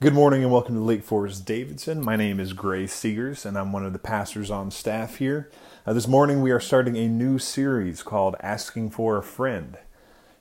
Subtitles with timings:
[0.00, 2.00] Good morning and welcome to Lake Forest Davidson.
[2.00, 5.50] My name is Gray Segars and I'm one of the pastors on staff here.
[5.84, 9.76] Uh, this morning we are starting a new series called Asking for a Friend.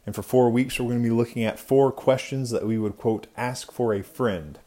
[0.06, 2.98] And for four weeks we're going to be looking at four questions that we would
[2.98, 4.60] quote ask for a friend.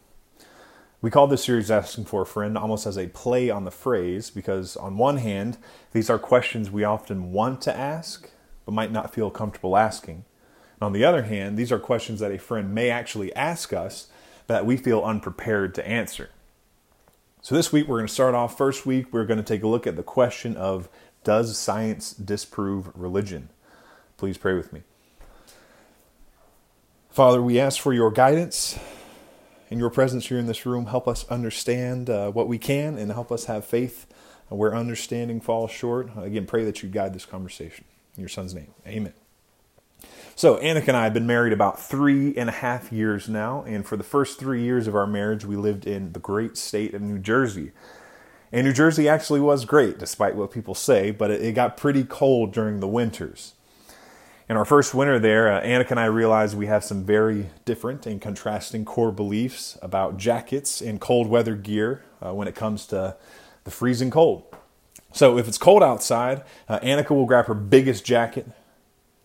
[1.01, 4.29] We call this series Asking for a Friend almost as a play on the phrase
[4.29, 5.57] because, on one hand,
[5.93, 8.29] these are questions we often want to ask
[8.67, 10.25] but might not feel comfortable asking.
[10.81, 14.09] And on the other hand, these are questions that a friend may actually ask us
[14.51, 16.31] that we feel unprepared to answer.
[17.41, 18.59] So, this week we're going to start off.
[18.59, 20.89] First week, we're going to take a look at the question of
[21.23, 23.51] Does science disprove religion?
[24.17, 24.83] Please pray with me.
[27.11, 28.77] Father, we ask for your guidance
[29.71, 30.87] and your presence here in this room.
[30.87, 34.07] Help us understand uh, what we can and help us have faith
[34.49, 36.11] where understanding falls short.
[36.19, 37.85] Again, pray that you guide this conversation.
[38.17, 39.20] In your son's name, amen.
[40.37, 43.87] So, Annika and I have been married about three and a half years now, and
[43.87, 47.03] for the first three years of our marriage, we lived in the great state of
[47.03, 47.73] New Jersey.
[48.53, 52.53] And New Jersey actually was great, despite what people say, but it, got pretty cold
[52.53, 53.55] during the winters.
[54.49, 58.07] In our first winter there, uh, Annika and I realized we have some very different
[58.07, 63.17] and contrasting core beliefs about jackets and cold weather gear uh, when it comes to
[63.63, 64.45] the freezing cold.
[65.13, 68.47] So, if it's cold outside, uh, Annika will grab her biggest jacket,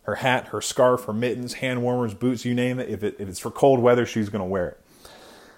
[0.05, 2.89] her hat, her scarf, her mittens, hand warmers, boots, you name it.
[2.89, 4.79] If, it, if it's for cold weather, she's going to wear it.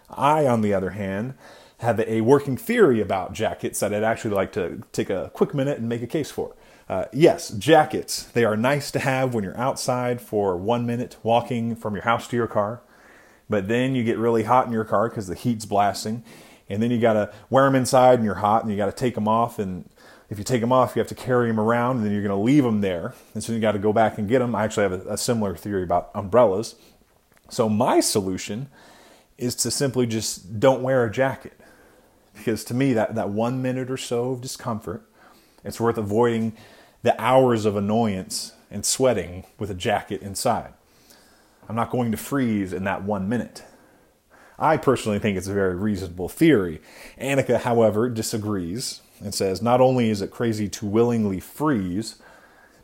[0.10, 1.34] I, on the other hand,
[1.80, 5.80] have a working theory about jackets that I'd actually like to take a quick minute
[5.80, 6.56] and make a case for.
[6.90, 8.24] Uh, yes, jackets.
[8.24, 12.28] They are nice to have when you're outside for one minute walking from your house
[12.30, 12.82] to your car.
[13.50, 16.24] But then you get really hot in your car because the heat's blasting.
[16.70, 18.92] And then you got to wear them inside and you're hot and you got to
[18.92, 19.60] take them off.
[19.60, 19.90] And
[20.30, 22.38] if you take them off, you have to carry them around, and then you're going
[22.38, 24.56] to leave them there, and so you got to go back and get them.
[24.56, 26.76] I actually have a, a similar theory about umbrellas.
[27.50, 28.70] So my solution
[29.38, 31.58] is to simply just don't wear a jacket,
[32.36, 35.04] because to me that that one minute or so of discomfort,
[35.64, 36.58] it's worth avoiding
[37.04, 40.74] the hours of annoyance and sweating with a jacket inside.
[41.70, 43.64] I'm not going to freeze in that one minute.
[44.60, 46.82] I personally think it's a very reasonable theory.
[47.20, 52.16] Annika, however, disagrees and says, Not only is it crazy to willingly freeze,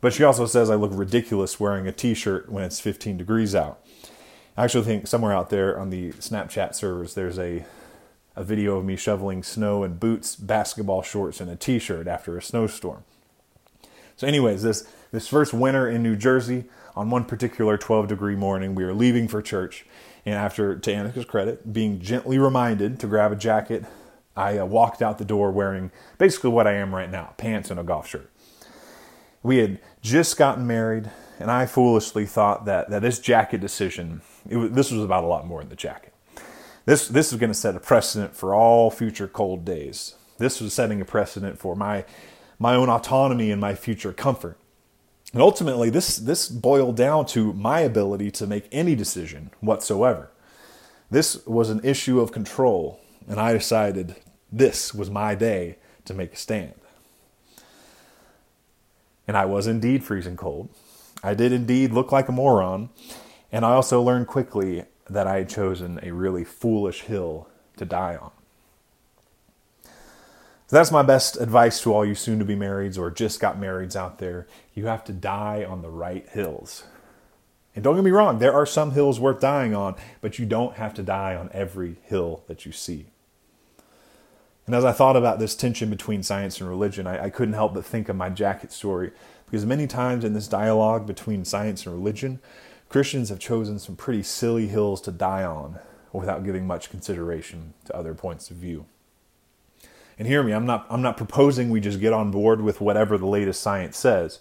[0.02, 3.56] but she also says I look ridiculous wearing a t shirt when it's 15 degrees
[3.56, 3.80] out.
[4.58, 7.66] I actually think somewhere out there on the Snapchat servers, there's a,
[8.36, 12.38] a video of me shoveling snow in boots, basketball shorts, and a t shirt after
[12.38, 13.04] a snowstorm.
[14.16, 16.66] So, anyways, this, this first winter in New Jersey,
[16.96, 19.86] on one particular 12 degree morning, we were leaving for church.
[20.26, 23.86] And after, to Annika's credit, being gently reminded to grab a jacket,
[24.36, 27.80] I uh, walked out the door wearing basically what I am right now pants and
[27.80, 28.32] a golf shirt.
[29.44, 34.72] We had just gotten married, and I foolishly thought that, that this jacket decision, was,
[34.72, 36.14] this was about a lot more than the jacket.
[36.86, 40.16] This, this was going to set a precedent for all future cold days.
[40.38, 42.06] This was setting a precedent for my,
[42.58, 44.58] my own autonomy and my future comfort.
[45.32, 50.32] And ultimately, this, this boiled down to my ability to make any decision whatsoever.
[51.10, 54.16] This was an issue of control and I decided
[54.52, 56.74] this was my day to make a stand.
[59.28, 60.70] And I was indeed freezing cold.
[61.24, 62.90] I did indeed look like a moron,
[63.52, 67.48] and I also learned quickly that I had chosen a really foolish hill
[67.78, 68.32] to die on.
[70.68, 73.60] So that's my best advice to all you soon to be marrieds or just got
[73.60, 74.48] marrieds out there.
[74.74, 76.84] You have to die on the right hills.
[77.76, 80.76] And don't get me wrong, there are some hills worth dying on, but you don't
[80.76, 83.08] have to die on every hill that you see.
[84.66, 87.74] And as I thought about this tension between science and religion, I, I, couldn't help
[87.74, 89.12] but think of my jacket story,
[89.46, 92.40] because many times in this dialogue between science and religion,
[92.88, 95.80] Christians have chosen some pretty silly hills to die on
[96.14, 98.86] without giving much consideration to other points of view.
[100.18, 103.18] And hear me, I'm not, I'm not proposing we just get on board with whatever
[103.18, 104.40] the latest science says.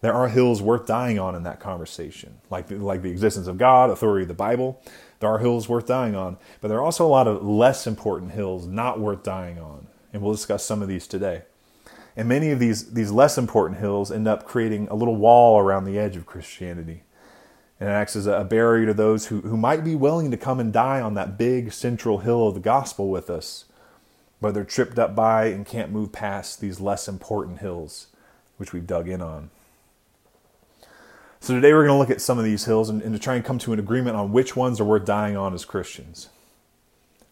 [0.00, 3.56] There are hills worth dying on in that conversation, like the, like the existence of
[3.56, 4.82] God, authority of the Bible,
[5.22, 8.32] there are hills worth dying on, but there are also a lot of less important
[8.32, 9.86] hills not worth dying on.
[10.12, 11.42] And we'll discuss some of these today.
[12.16, 15.84] And many of these, these less important hills end up creating a little wall around
[15.84, 17.04] the edge of Christianity.
[17.78, 20.58] And it acts as a barrier to those who, who might be willing to come
[20.58, 23.66] and die on that big central hill of the gospel with us,
[24.40, 28.08] but they're tripped up by and can't move past these less important hills,
[28.56, 29.50] which we've dug in on.
[31.42, 33.34] So today we're going to look at some of these hills and, and, to try
[33.34, 36.28] and come to an agreement on which ones are worth dying on as Christians.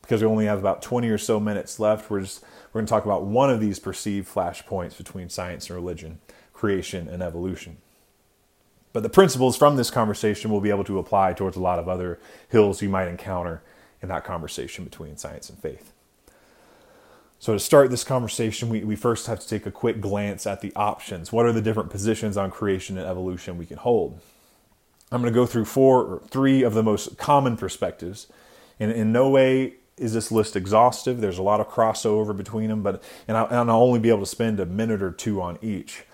[0.03, 2.91] Because we only have about 20 or so minutes left, we're, just, we're going to
[2.91, 6.19] talk about one of these perceived flashpoints between science and religion,
[6.53, 7.77] creation and evolution.
[8.93, 11.89] But the principles from this conversation will be able to apply towards a lot of
[11.89, 12.19] other
[12.49, 13.63] hills you might encounter
[14.03, 15.93] in that conversation between science and faith.
[17.41, 20.61] So, to start this conversation, we, we first have to take a quick glance at
[20.61, 21.33] the options.
[21.33, 24.21] What are the different positions on creation and evolution we can hold?
[25.11, 28.27] I'm going to go through four or three of the most common perspectives.
[28.79, 31.23] And in no way is this list exhaustive.
[31.23, 34.21] There's a lot of crossover between them, but and I'll, and I'll only be able
[34.21, 36.05] to spend a minute or two on each.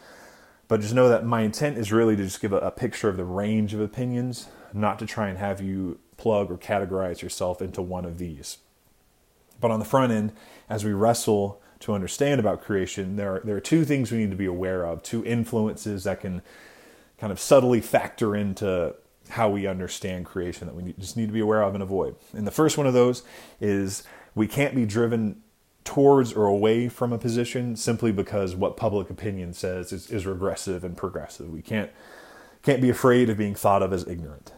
[0.68, 3.16] But just know that my intent is really to just give a, a picture of
[3.16, 7.82] the range of opinions, not to try and have you plug or categorize yourself into
[7.82, 8.58] one of these.
[9.60, 10.32] But on the front end,
[10.68, 14.30] as we wrestle to understand about creation, there are, there are two things we need
[14.30, 16.42] to be aware of, two influences that can
[17.18, 18.94] kind of subtly factor into
[19.30, 22.14] how we understand creation that we just need to be aware of and avoid.
[22.32, 23.22] And the first one of those
[23.60, 24.04] is
[24.34, 25.42] we can't be driven
[25.84, 30.84] towards or away from a position simply because what public opinion says is, is regressive
[30.84, 31.48] and progressive.
[31.48, 31.90] We can't
[32.62, 34.52] can't be afraid of being thought of as ignorant.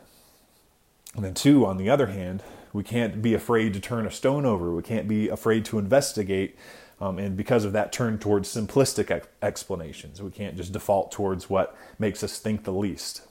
[1.15, 2.43] And then two, on the other hand,
[2.73, 4.75] we can't be afraid to turn a stone over.
[4.75, 6.57] We can't be afraid to investigate,
[7.01, 10.21] um, and because of that, turn towards simplistic ex- explanations.
[10.21, 13.23] We can't just default towards what makes us think the least.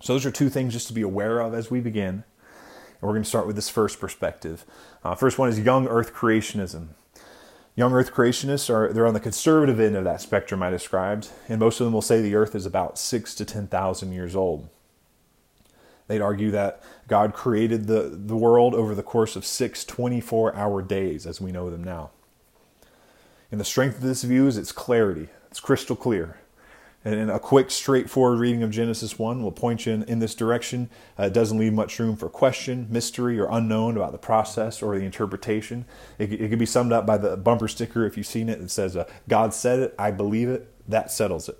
[0.00, 2.08] So those are two things just to be aware of as we begin.
[2.08, 2.24] And
[3.02, 4.64] we're going to start with this first perspective.
[5.04, 6.88] Uh, first one is young Earth creationism.
[7.74, 11.58] Young Earth creationists are they're on the conservative end of that spectrum I described, and
[11.58, 14.68] most of them will say the Earth is about six to ten thousand years old.
[16.12, 20.82] They'd argue that God created the, the world over the course of six 24 hour
[20.82, 22.10] days as we know them now.
[23.50, 26.36] And the strength of this view is its clarity, it's crystal clear.
[27.02, 30.90] And a quick, straightforward reading of Genesis 1 will point you in, in this direction.
[31.18, 34.98] Uh, it doesn't leave much room for question, mystery, or unknown about the process or
[34.98, 35.86] the interpretation.
[36.18, 38.70] It, it can be summed up by the bumper sticker, if you've seen it, that
[38.70, 41.58] says, uh, God said it, I believe it, that settles it.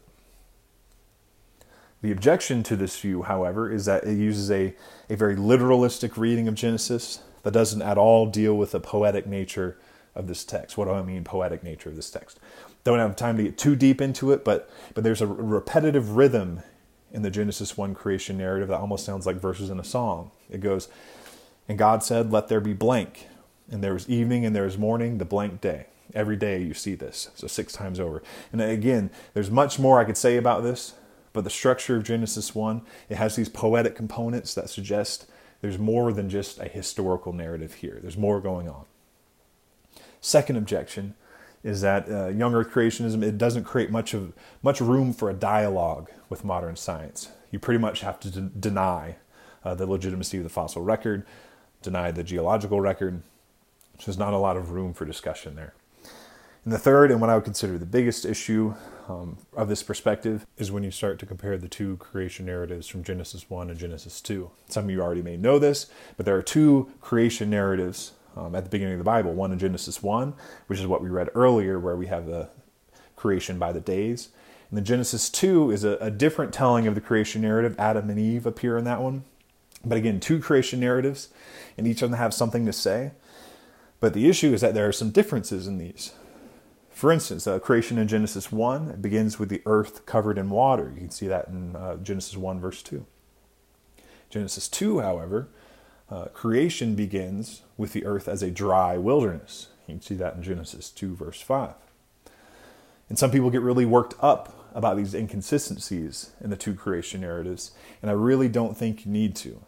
[2.03, 4.75] The objection to this view, however, is that it uses a,
[5.09, 9.79] a very literalistic reading of Genesis that doesn't at all deal with the poetic nature
[10.15, 10.77] of this text.
[10.77, 12.39] What do I mean, poetic nature of this text?
[12.85, 16.63] Don't have time to get too deep into it, but but there's a repetitive rhythm
[17.13, 20.31] in the Genesis 1 creation narrative that almost sounds like verses in a song.
[20.51, 20.89] It goes,
[21.69, 23.29] And God said, Let there be blank.
[23.71, 25.87] And there was evening and there was morning, the blank day.
[26.15, 28.23] Every day you see this, so six times over.
[28.53, 30.95] And again, there's much more I could say about this,
[31.33, 35.27] but the structure of Genesis 1, it has these poetic components that suggest
[35.61, 37.99] there's more than just a historical narrative here.
[38.01, 38.85] There's more going on.
[40.21, 41.15] Second objection
[41.63, 44.33] is that uh, young Earth creationism it doesn't create much of
[44.63, 47.31] much room for a dialogue with modern science.
[47.51, 49.17] You pretty much have to de- deny
[49.65, 51.25] uh, the legitimacy of the fossil record,
[51.83, 53.23] deny the geological record.
[53.99, 55.75] So there's not a lot of room for discussion there.
[56.65, 58.75] And the third, and what I would consider the biggest issue
[59.09, 63.03] um, of this perspective, is when you start to compare the two creation narratives from
[63.03, 64.49] Genesis 1 and Genesis 2.
[64.69, 68.63] Some of you already may know this, but there are two creation narratives um, at
[68.63, 69.33] the beginning of the Bible.
[69.33, 70.35] One in Genesis 1,
[70.69, 72.49] which is what we read earlier, where we have the
[73.17, 74.29] creation by the days.
[74.71, 77.75] And then Genesis 2 is a, a different telling of the creation narrative.
[77.77, 79.25] Adam and Eve appear in that one.
[79.85, 81.29] But again, two creation narratives,
[81.77, 83.11] and each of them have something to say.
[83.99, 86.13] But the issue is that there are some differences in these.
[87.03, 90.93] For instance, uh, creation in Genesis 1 begins with the earth covered in water.
[90.95, 93.05] You can see that in uh, Genesis 1, verse 2.
[94.31, 95.49] Genesis 2, however,
[96.09, 99.67] uh, creation begins with the earth as a dry wilderness.
[99.89, 101.75] You can see that in Genesis 2, verse 5.
[103.09, 107.73] And some people get really worked up about these inconsistencies in the two creation narratives,
[108.01, 109.61] and I really don't think you need to.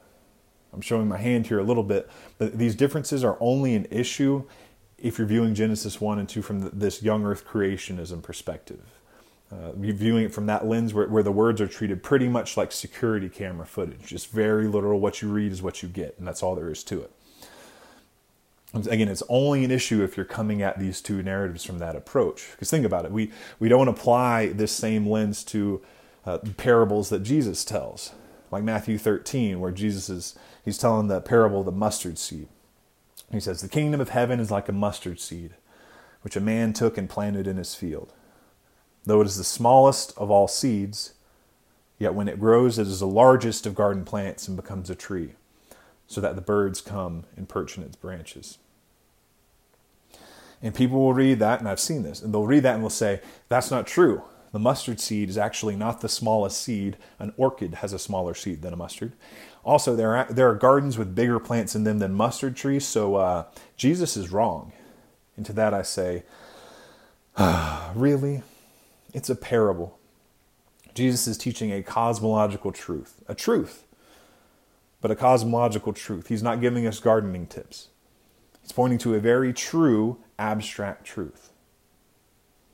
[0.72, 4.44] I'm showing my hand here a little bit, but these differences are only an issue
[5.04, 8.80] if you're viewing Genesis 1 and 2 from this young earth creationism perspective
[9.52, 12.73] uh, viewing it from that lens where, where the words are treated pretty much like
[12.73, 14.06] security camera footage.
[14.06, 16.82] Just very literal what you read is what you get and that's all there is
[16.84, 17.12] to it.
[18.75, 22.49] Again it's only an issue if you're coming at these two narratives from that approach
[22.52, 23.30] because think about it we
[23.61, 25.82] we don't apply this same lens to
[26.26, 28.12] uh, parables that jesus tells.
[28.50, 30.34] Like matthew 13 where jesus is
[30.64, 32.49] he's telling the parable of the mustard seed
[33.34, 35.54] he says the kingdom of heaven is like a mustard seed
[36.22, 38.12] which a man took and planted in his field
[39.04, 41.14] Though it is the smallest of all seeds,
[41.98, 45.34] yet when it grows, it is the largest of garden plants and becomes a tree,
[46.06, 48.58] so that the birds come and perch in its branches.
[50.62, 52.90] And people will read that, and I've seen this, and they'll read that and will
[52.90, 54.22] say, That's not true.
[54.52, 56.96] The mustard seed is actually not the smallest seed.
[57.18, 59.12] An orchid has a smaller seed than a mustard.
[59.64, 63.16] Also, there are, there are gardens with bigger plants in them than mustard trees, so
[63.16, 63.44] uh,
[63.76, 64.73] Jesus is wrong.
[65.37, 66.25] And to that I say,
[67.37, 68.42] ah, Really?
[69.12, 69.99] It's a parable.
[70.94, 73.85] Jesus is teaching a cosmological truth, a truth.
[75.00, 76.28] but a cosmological truth.
[76.28, 77.88] He's not giving us gardening tips.
[78.62, 81.50] He's pointing to a very true, abstract truth.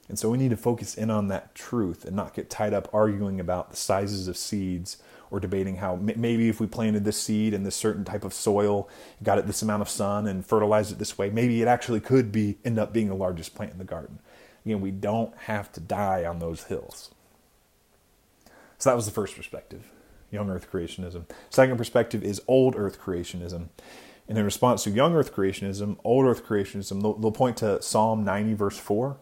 [0.09, 2.89] And so we need to focus in on that truth and not get tied up
[2.93, 4.99] arguing about the sizes of seeds
[5.31, 8.89] or debating how maybe if we planted this seed in this certain type of soil,
[9.23, 12.33] got it this amount of sun and fertilized it this way, maybe it actually could
[12.33, 14.19] be end up being the largest plant in the garden.
[14.65, 17.11] Again, we don't have to die on those hills.
[18.79, 19.91] So that was the first perspective,
[20.31, 21.25] young earth creationism.
[21.51, 23.69] Second perspective is old earth creationism.
[24.29, 28.25] And in response to young earth creationism, old earth creationism, they'll, they'll point to Psalm
[28.25, 29.17] 90, verse 4,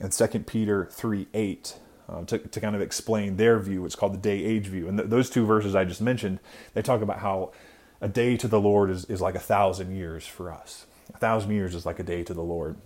[0.00, 3.84] and 2 Peter 3, 8, uh, to, to kind of explain their view.
[3.84, 4.88] It's called the day age view.
[4.88, 6.40] And th- those two verses I just mentioned,
[6.74, 7.52] they talk about how
[8.00, 10.86] a day to the Lord is, is like a thousand years for us.
[11.14, 12.76] A thousand years is like a day to the Lord.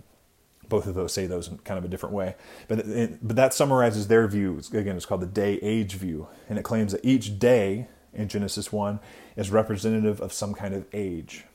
[0.69, 2.35] Both of those say those in kind of a different way.
[2.67, 4.57] But, it, but that summarizes their view.
[4.57, 6.27] It's, again, it's called the day age view.
[6.49, 8.99] And it claims that each day in Genesis 1
[9.35, 11.45] is representative of some kind of age.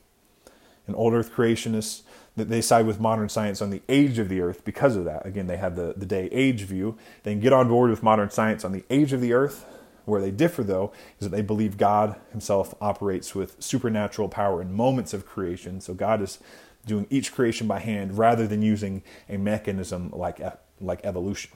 [0.85, 2.03] And old earth creationists
[2.37, 5.25] they side with modern science on the age of the earth because of that.
[5.25, 6.95] Again, they have the, the day age view.
[7.23, 9.65] They can get on board with modern science on the age of the earth.
[10.05, 14.71] Where they differ, though, is that they believe God himself operates with supernatural power in
[14.71, 15.81] moments of creation.
[15.81, 16.39] So God is
[16.85, 20.39] doing each creation by hand rather than using a mechanism like,
[20.79, 21.51] like evolution.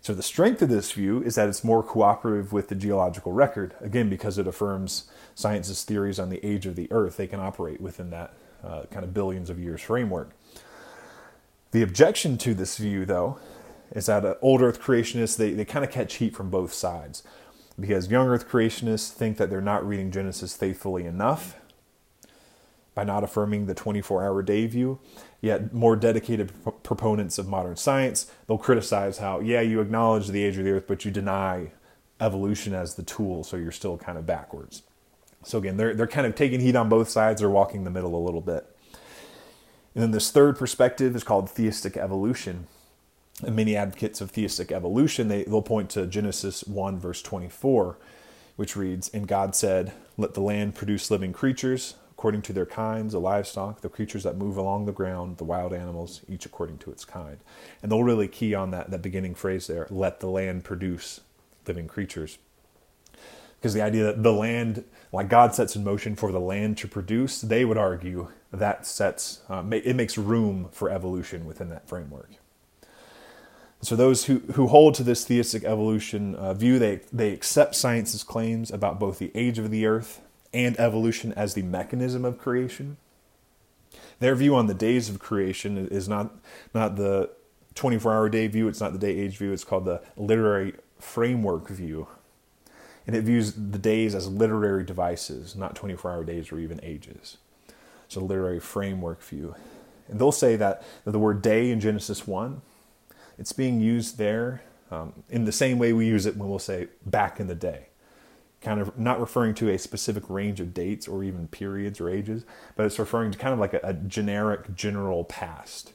[0.00, 3.74] So the strength of this view is that it's more cooperative with the geological record,
[3.80, 7.16] again, because it affirms science's theories on the age of the earth.
[7.16, 8.32] They can operate within that
[8.66, 10.30] uh, kind of billions of years framework.
[11.70, 13.38] The objection to this view, though,
[13.92, 17.22] is that uh, old Earth creationists they, they kind of catch heat from both sides,
[17.78, 21.56] because young Earth creationists think that they're not reading Genesis faithfully enough
[22.94, 24.98] by not affirming the 24-hour day view.
[25.42, 26.50] Yet more dedicated
[26.82, 30.86] proponents of modern science they'll criticize how yeah you acknowledge the age of the Earth,
[30.88, 31.72] but you deny
[32.20, 34.82] evolution as the tool, so you're still kind of backwards.
[35.46, 37.40] So again, they're they're kind of taking heat on both sides.
[37.40, 38.66] They're walking the middle a little bit.
[39.94, 42.66] And then this third perspective is called theistic evolution.
[43.44, 47.96] And many advocates of theistic evolution, they, they'll point to Genesis 1, verse 24,
[48.56, 53.12] which reads, And God said, Let the land produce living creatures, according to their kinds,
[53.12, 56.90] the livestock, the creatures that move along the ground, the wild animals, each according to
[56.90, 57.38] its kind.
[57.82, 61.20] And they'll really key on that, that beginning phrase there, let the land produce
[61.66, 62.38] living creatures.
[63.58, 66.88] Because the idea that the land like God sets in motion for the land to
[66.88, 72.30] produce, they would argue that sets uh, it makes room for evolution within that framework.
[73.80, 78.22] So those who, who hold to this theistic evolution uh, view, they, they accept science's
[78.22, 80.20] claims about both the age of the earth
[80.52, 82.96] and evolution as the mechanism of creation.
[84.18, 86.34] Their view on the days of creation is not,
[86.74, 87.30] not the
[87.74, 91.68] 24 hour day view, it's not the day age view, it's called the literary framework
[91.68, 92.08] view
[93.06, 97.36] and it views the days as literary devices, not 24 hour days or even ages.
[98.06, 99.54] It's a literary framework view.
[100.08, 102.62] And they'll say that, that the word day in Genesis 1,
[103.38, 106.88] it's being used there um, in the same way we use it when we'll say
[107.04, 107.86] back in the day.
[108.60, 112.44] Kind of not referring to a specific range of dates or even periods or ages,
[112.74, 115.92] but it's referring to kind of like a, a generic, general past.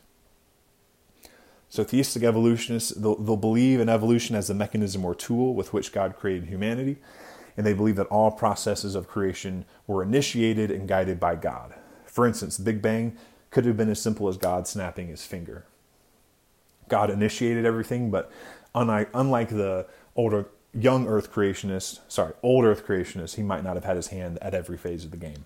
[1.72, 5.94] So theistic evolutionists, they'll, they'll believe in evolution as a mechanism or tool with which
[5.94, 6.98] God created humanity,
[7.56, 11.74] and they believe that all processes of creation were initiated and guided by God.
[12.06, 13.16] For instance, the Big Bang
[13.52, 15.64] could have been as simple as God snapping his finger.
[16.90, 18.30] God initiated everything, but
[18.76, 19.88] unlike the
[20.18, 24.40] older young Earth creationists, sorry, old Earth creationists, he might not have had his hand
[24.42, 25.46] at every phase of the game.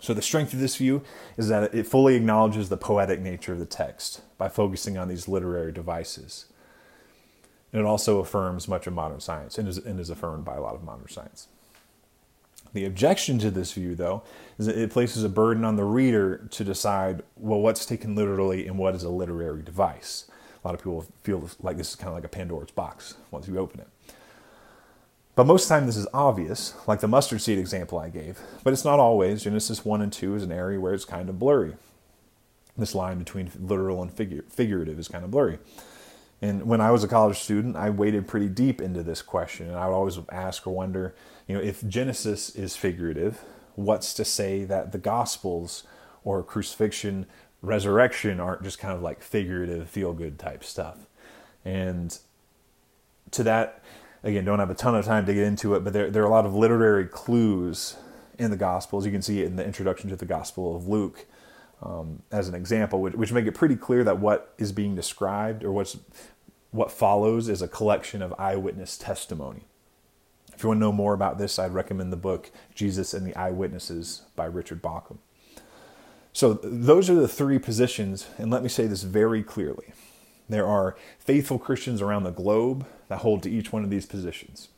[0.00, 1.02] So, the strength of this view
[1.38, 5.26] is that it fully acknowledges the poetic nature of the text by focusing on these
[5.26, 6.46] literary devices.
[7.72, 10.60] And it also affirms much of modern science and is, and is affirmed by a
[10.60, 11.48] lot of modern science.
[12.72, 14.22] The objection to this view, though,
[14.58, 18.66] is that it places a burden on the reader to decide, well, what's taken literally
[18.66, 20.26] and what is a literary device.
[20.62, 23.48] A lot of people feel like this is kind of like a Pandora's box once
[23.48, 23.88] you open it.
[25.36, 28.40] But most of the time, this is obvious, like the mustard seed example I gave.
[28.64, 29.44] But it's not always.
[29.44, 31.74] Genesis 1 and 2 is an area where it's kind of blurry.
[32.76, 35.58] This line between literal and figure, figurative is kind of blurry.
[36.40, 39.68] And when I was a college student, I waded pretty deep into this question.
[39.68, 41.14] And I would always ask or wonder,
[41.46, 43.42] you know, if Genesis is figurative,
[43.74, 45.84] what's to say that the Gospels
[46.24, 47.26] or crucifixion,
[47.60, 51.06] resurrection aren't just kind of like figurative, feel good type stuff?
[51.62, 52.18] And
[53.32, 53.82] to that,
[54.26, 56.26] again, don't have a ton of time to get into it, but there, there are
[56.26, 57.96] a lot of literary clues
[58.38, 59.06] in the Gospels.
[59.06, 61.26] You can see it in the introduction to the Gospel of Luke
[61.82, 65.64] um, as an example, which, which make it pretty clear that what is being described
[65.64, 65.96] or what's
[66.72, 69.62] what follows is a collection of eyewitness testimony.
[70.52, 73.34] If you want to know more about this, I'd recommend the book Jesus and the
[73.34, 75.18] Eyewitnesses by Richard Bauckham.
[76.32, 79.94] So, those are the three positions, and let me say this very clearly.
[80.48, 84.68] There are faithful Christians around the globe that hold to each one of these positions.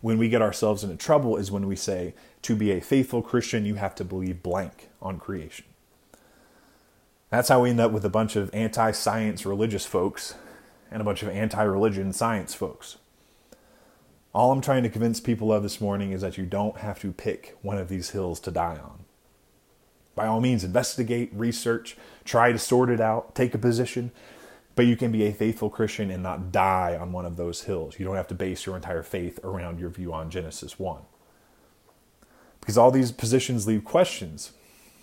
[0.00, 3.64] When we get ourselves into trouble is when we say, to be a faithful Christian,
[3.64, 5.66] you have to believe blank on creation.
[7.30, 10.34] That's how we end up with a bunch of anti science religious folks
[10.90, 12.98] and a bunch of anti religion science folks.
[14.34, 17.12] All I'm trying to convince people of this morning is that you don't have to
[17.12, 19.04] pick one of these hills to die on.
[20.14, 24.10] By all means, investigate, research, try to sort it out, take a position,
[24.74, 27.98] but you can be a faithful Christian and not die on one of those hills.
[27.98, 31.02] You don't have to base your entire faith around your view on Genesis 1.
[32.60, 34.52] Because all these positions leave questions.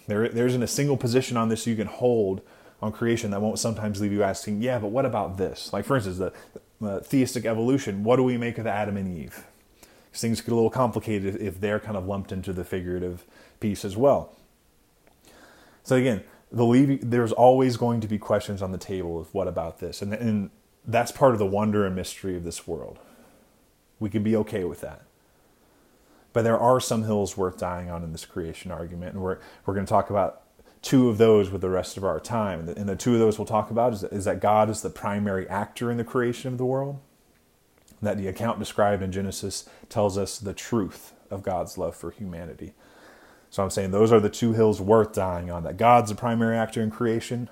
[0.07, 2.41] There, there isn't a single position on this you can hold
[2.81, 5.73] on creation that won't sometimes leave you asking, yeah, but what about this?
[5.73, 6.33] Like, for instance, the,
[6.79, 8.03] the theistic evolution.
[8.03, 9.45] What do we make of Adam and Eve?
[9.81, 13.25] Because things get a little complicated if they're kind of lumped into the figurative
[13.59, 14.33] piece as well.
[15.83, 19.47] So again, the leaving, there's always going to be questions on the table of what
[19.47, 20.49] about this, and, and
[20.85, 22.99] that's part of the wonder and mystery of this world.
[23.99, 25.03] We can be okay with that.
[26.31, 29.73] But there are some hills worth dying on in this creation argument, and we're we're
[29.73, 30.43] going to talk about
[30.81, 32.69] two of those with the rest of our time.
[32.69, 35.47] And the two of those we'll talk about is, is that God is the primary
[35.49, 36.99] actor in the creation of the world,
[38.01, 42.73] that the account described in Genesis tells us the truth of God's love for humanity.
[43.49, 46.57] So I'm saying those are the two hills worth dying on that God's the primary
[46.57, 47.49] actor in creation,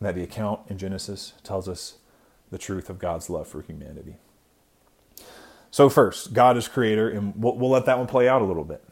[0.00, 1.98] and that the account in Genesis tells us
[2.50, 4.16] the truth of God's love for humanity.
[5.70, 8.64] So, first, God is creator, and we'll, we'll let that one play out a little
[8.64, 8.82] bit.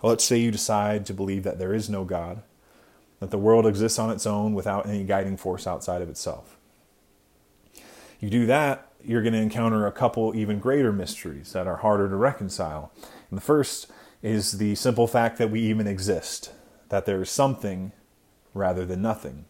[0.00, 2.42] Well, let's say you decide to believe that there is no God,
[3.20, 6.56] that the world exists on its own without any guiding force outside of itself.
[8.18, 12.08] You do that, you're going to encounter a couple even greater mysteries that are harder
[12.08, 12.92] to reconcile.
[13.30, 13.90] And the first
[14.22, 16.52] is the simple fact that we even exist,
[16.88, 17.92] that there is something
[18.54, 19.44] rather than nothing.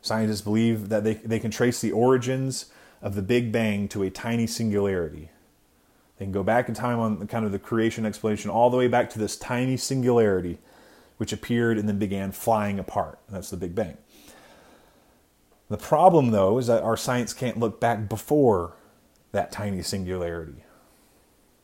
[0.00, 2.66] Scientists believe that they, they can trace the origins
[3.02, 5.30] of the Big Bang to a tiny singularity.
[6.18, 8.76] They can go back in time on the, kind of the creation explanation all the
[8.76, 10.58] way back to this tiny singularity
[11.16, 13.18] which appeared and then began flying apart.
[13.28, 13.96] That's the Big Bang.
[15.68, 18.76] The problem, though, is that our science can't look back before
[19.32, 20.64] that tiny singularity,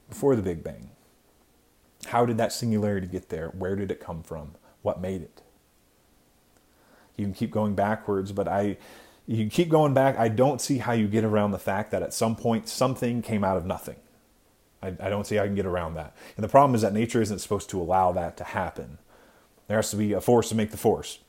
[0.09, 0.90] before the Big Bang.
[2.07, 3.49] How did that singularity get there?
[3.49, 4.53] Where did it come from?
[4.83, 5.43] What made it?
[7.17, 8.79] You can keep going backwards, but I
[9.27, 10.19] you keep going back.
[10.19, 13.45] I don't see how you get around the fact that at some point something came
[13.45, 13.97] out of nothing.
[14.83, 16.17] I, I don't see how I can get around that.
[16.37, 18.99] And the problem is that nature isn't supposed to allow that to happen.
[19.69, 21.21] There has to be a force to make the force.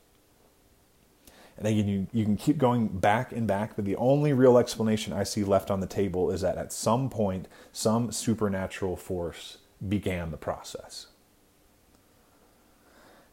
[1.56, 5.14] And again, you, you can keep going back and back, but the only real explanation
[5.14, 10.32] I see left on the table is that at some point, some supernatural force began
[10.32, 11.08] the process.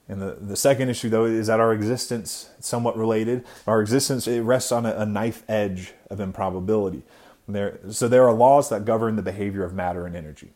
[0.09, 4.41] And the, the second issue, though, is that our existence, somewhat related, our existence it
[4.41, 7.03] rests on a, a knife edge of improbability.
[7.47, 10.51] There, so there are laws that govern the behavior of matter and energy,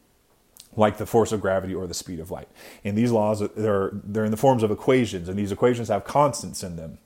[0.77, 2.49] like the force of gravity or the speed of light.
[2.85, 6.63] And these laws, they're, they're in the forms of equations, and these equations have constants
[6.63, 6.99] in them.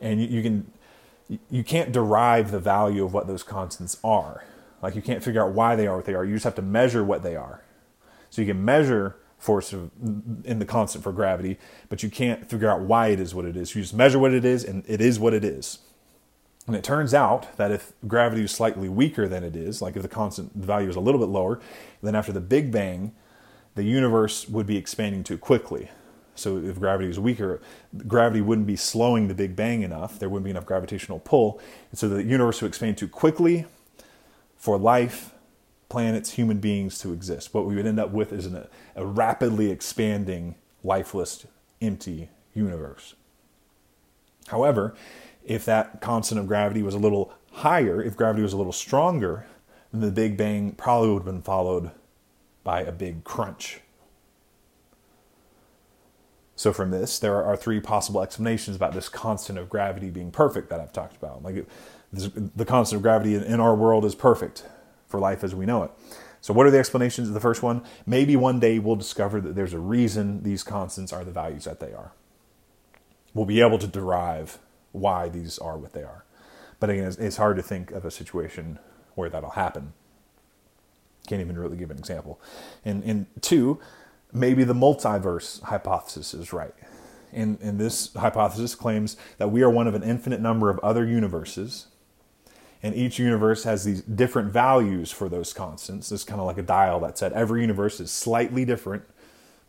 [0.00, 0.70] And you, you can
[1.50, 4.44] you can't derive the value of what those constants are.
[4.82, 6.24] Like you can't figure out why they are what they are.
[6.24, 7.62] You just have to measure what they are.
[8.34, 9.92] So you can measure force of,
[10.44, 11.56] in the constant for gravity,
[11.88, 13.76] but you can't figure out why it is what it is.
[13.76, 15.78] You just measure what it is, and it is what it is.
[16.66, 20.02] And it turns out that if gravity is slightly weaker than it is, like if
[20.02, 21.60] the constant value is a little bit lower,
[22.02, 23.12] then after the Big Bang,
[23.76, 25.90] the universe would be expanding too quickly.
[26.34, 27.60] So if gravity was weaker,
[28.08, 30.18] gravity wouldn't be slowing the Big Bang enough.
[30.18, 31.60] There wouldn't be enough gravitational pull.
[31.90, 33.66] And so the universe would expand too quickly
[34.56, 35.33] for life
[35.88, 37.52] planets, human beings to exist.
[37.52, 38.66] What we would end up with is an,
[38.96, 41.46] a rapidly expanding, lifeless,
[41.80, 43.14] empty universe.
[44.48, 44.94] However,
[45.44, 49.46] if that constant of gravity was a little higher, if gravity was a little stronger,
[49.92, 51.90] then the Big Bang probably would have been followed
[52.62, 53.80] by a big crunch.
[56.56, 60.70] So, from this, there are three possible explanations about this constant of gravity being perfect
[60.70, 61.42] that I've talked about.
[61.42, 61.66] Like,
[62.12, 64.64] the constant of gravity in our world is perfect
[65.14, 65.92] for life as we know it.
[66.40, 67.84] So, what are the explanations of the first one?
[68.04, 71.78] Maybe one day we'll discover that there's a reason these constants are the values that
[71.78, 72.10] they are.
[73.32, 74.58] We'll be able to derive
[74.90, 76.24] why these are what they are.
[76.80, 78.80] But again, it's, it's hard to think of a situation
[79.14, 79.92] where that'll happen.
[81.28, 82.40] Can't even really give an example.
[82.84, 83.78] And, and two,
[84.32, 86.74] maybe the multiverse hypothesis is right.
[87.32, 91.06] And, and this hypothesis claims that we are one of an infinite number of other
[91.06, 91.86] universes
[92.84, 96.12] And each universe has these different values for those constants.
[96.12, 99.04] It's kind of like a dial that said every universe is slightly different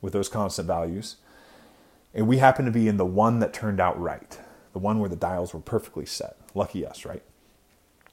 [0.01, 1.15] with those constant values.
[2.13, 4.37] And we happen to be in the one that turned out right,
[4.73, 6.35] the one where the dials were perfectly set.
[6.53, 7.23] Lucky us, right?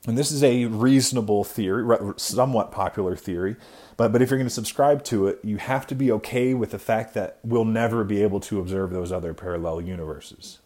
[0.07, 3.57] And this is a reasonable theory, somewhat popular theory,
[3.97, 6.71] but, but if you're going to subscribe to it, you have to be okay with
[6.71, 10.61] the fact that we'll never be able to observe those other parallel universes.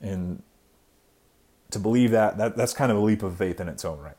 [0.00, 0.42] And
[1.74, 4.16] to believe that, that that's kind of a leap of faith in its own right.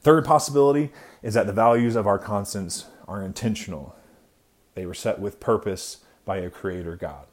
[0.00, 3.96] Third possibility is that the values of our constants are intentional.
[4.74, 7.26] They were set with purpose by a creator God.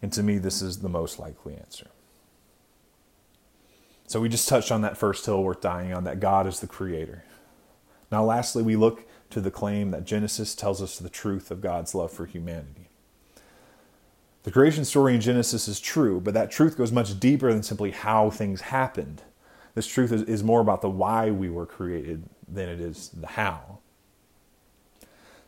[0.00, 1.88] And to me, this is the most likely answer.
[4.06, 6.66] So we just touched on that first hill worth dying on, that God is the
[6.66, 7.24] creator.
[8.12, 11.94] Now, lastly, we look to the claim that Genesis tells us the truth of God's
[11.94, 12.90] love for humanity.
[14.44, 17.90] The creation story in Genesis is true, but that truth goes much deeper than simply
[17.90, 19.22] how things happened.
[19.74, 23.26] This truth is, is more about the why we were created than it is the
[23.26, 23.78] how.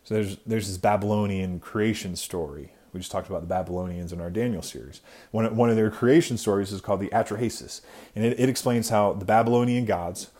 [0.03, 4.31] So there's, there's this Babylonian creation story we just talked about the Babylonians in our
[4.31, 5.03] Daniel series.
[5.31, 7.83] One, one of their creation stories is called the Atrahasis,
[8.15, 10.31] and it, it explains how the Babylonian gods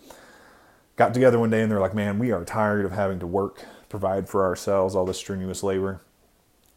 [0.97, 3.63] got together one day and they're like, man, we are tired of having to work,
[3.91, 6.01] provide for ourselves, all this strenuous labor.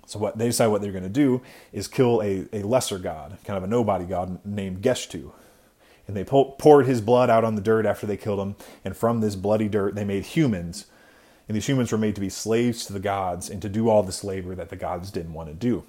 [0.09, 1.41] So what they decide what they're going to do
[1.71, 5.31] is kill a, a lesser god, kind of a nobody god named Geshtu.
[6.07, 9.21] And they poured his blood out on the dirt after they killed him, and from
[9.21, 10.85] this bloody dirt they made humans
[11.49, 14.03] and these humans were made to be slaves to the gods and to do all
[14.03, 15.83] this labor that the gods didn't want to do.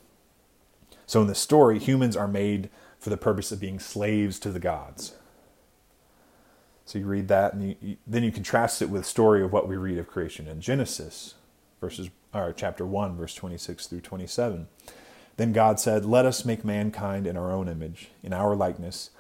[1.06, 4.58] So in this story, humans are made for the purpose of being slaves to the
[4.58, 5.16] gods.
[6.86, 9.52] So you read that, and you, you, then you contrast it with the story of
[9.52, 11.34] what we read of creation in Genesis,
[11.78, 14.68] verses or chapter one, verse twenty-six through twenty-seven.
[15.36, 19.10] Then God said, "Let us make mankind in our own image, in our likeness,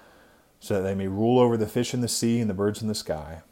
[0.58, 2.88] so that they may rule over the fish in the sea and the birds in
[2.88, 3.42] the sky,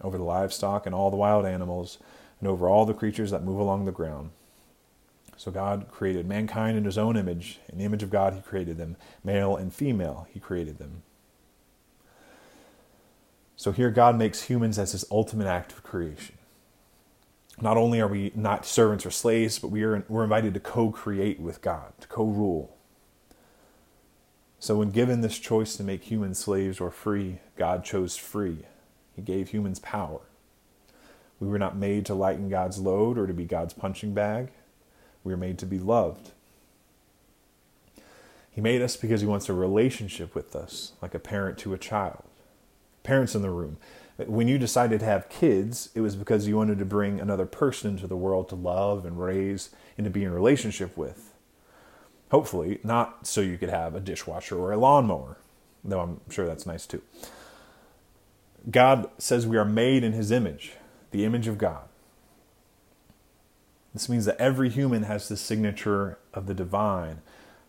[0.00, 1.98] over the livestock and all the wild animals."
[2.40, 4.30] and over all the creatures that move along the ground.
[5.36, 7.60] So God created mankind in his own image.
[7.68, 8.96] In the image of God, he created them.
[9.22, 11.02] Male and female, he created them.
[13.56, 16.38] So here, God makes humans as his ultimate act of creation.
[17.60, 20.90] Not only are we not servants or slaves, but we are, we're invited to co
[20.90, 22.76] create with God, to co rule.
[24.58, 28.58] So, when given this choice to make humans slaves or free, God chose free.
[29.14, 30.20] He gave humans power.
[31.38, 34.50] We were not made to lighten God's load or to be God's punching bag.
[35.24, 36.32] We were made to be loved.
[38.50, 41.78] He made us because He wants a relationship with us, like a parent to a
[41.78, 42.22] child.
[43.02, 43.78] Parents in the room,
[44.28, 47.92] when you decided to have kids, it was because you wanted to bring another person
[47.92, 51.32] into the world to love and raise and to be in relationship with.
[52.30, 55.38] Hopefully, not so you could have a dishwasher or a lawnmower,
[55.84, 57.02] though I'm sure that's nice too.
[58.70, 60.72] God says we are made in His image
[61.10, 61.82] the image of God.
[63.92, 67.22] This means that every human has the signature of the divine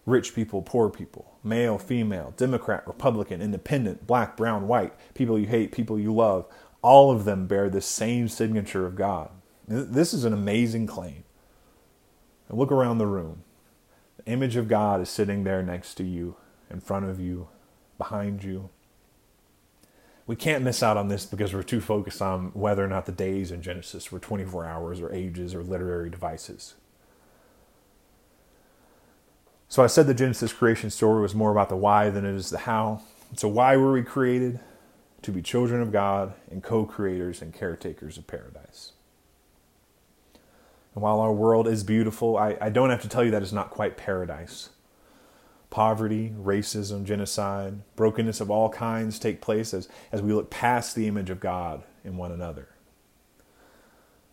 [0.06, 5.72] rich people, poor people, male, female, Democrat, Republican, independent, black, brown, white, people you hate,
[5.72, 6.46] people you love.
[6.82, 9.30] All of them bear the same signature of God.
[9.68, 11.24] This is an amazing claim.
[12.50, 13.44] And look around the room.
[14.18, 16.36] The image of God is sitting there next to you,
[16.70, 17.48] in front of you,
[17.98, 18.70] behind you
[20.32, 23.12] we can't miss out on this because we're too focused on whether or not the
[23.12, 26.76] days in Genesis were 24 hours or ages or literary devices.
[29.72, 32.50] So I said the Genesis creation story was more about the why than it is
[32.50, 33.04] the how.
[33.38, 34.60] So, why were we created?
[35.22, 38.92] To be children of God and co creators and caretakers of paradise.
[40.94, 43.54] And while our world is beautiful, I, I don't have to tell you that it's
[43.54, 44.72] not quite paradise.
[45.70, 51.08] Poverty, racism, genocide, brokenness of all kinds take place as, as we look past the
[51.08, 52.68] image of God in one another.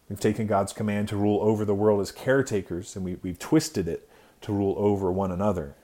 [0.09, 3.87] We've taken God's command to rule over the world as caretakers, and we, we've twisted
[3.87, 4.08] it
[4.43, 5.75] to rule over one another.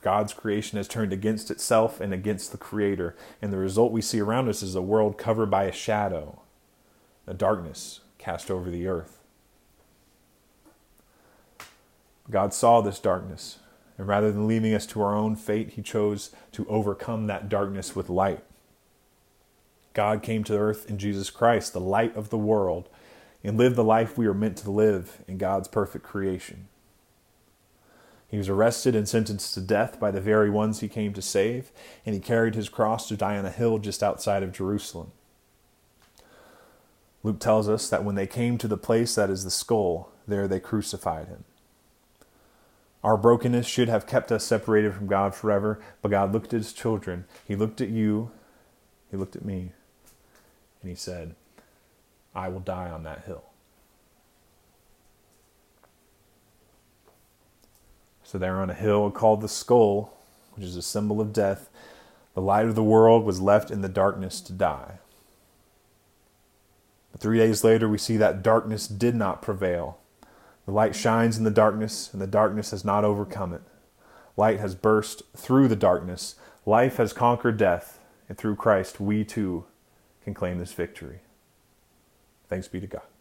[0.00, 4.20] God's creation has turned against itself and against the Creator, and the result we see
[4.20, 6.42] around us is a world covered by a shadow,
[7.26, 9.20] a darkness cast over the earth.
[12.30, 13.58] God saw this darkness
[13.98, 17.94] and rather than leaving us to our own fate, he chose to overcome that darkness
[17.94, 18.42] with light.
[19.92, 22.88] God came to earth in Jesus Christ, the light of the world,
[23.44, 26.68] and live the life we are meant to live in God's perfect creation.
[28.28, 31.70] He was arrested and sentenced to death by the very ones he came to save,
[32.06, 35.12] and he carried his cross to die on a hill just outside of Jerusalem.
[37.22, 40.48] Luke tells us that when they came to the place that is the skull, there
[40.48, 41.44] they crucified him.
[43.04, 46.72] Our brokenness should have kept us separated from God forever, but God looked at his
[46.72, 47.26] children.
[47.46, 48.30] He looked at you,
[49.10, 49.72] he looked at me,
[50.80, 51.34] and he said,
[52.34, 53.44] I will die on that hill.
[58.24, 60.16] So, there on a hill called the skull,
[60.54, 61.68] which is a symbol of death,
[62.34, 64.98] the light of the world was left in the darkness to die.
[67.10, 69.98] But three days later, we see that darkness did not prevail.
[70.64, 73.62] The light shines in the darkness, and the darkness has not overcome it.
[74.36, 76.36] Light has burst through the darkness.
[76.64, 79.66] Life has conquered death, and through Christ, we too
[80.24, 81.20] can claim this victory.
[82.52, 83.11] Thanks be to God.